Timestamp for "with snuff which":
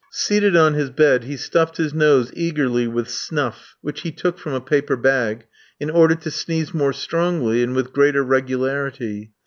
2.87-4.01